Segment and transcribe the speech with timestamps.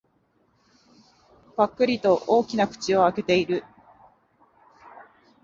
[1.55, 3.63] ぱっくりと大きな口を開けている。